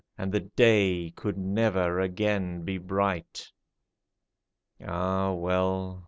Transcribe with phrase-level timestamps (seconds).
[0.17, 3.51] And the day could never again be bright.
[4.83, 5.99] Ah, well